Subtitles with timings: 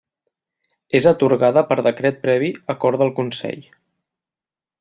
[0.99, 3.65] És atorgada per decret previ acord del Consell.